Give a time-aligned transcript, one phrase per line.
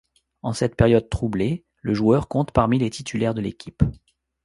[0.41, 3.83] En cette période troublée, le joueur compte parmi les titulaires de l'équipe.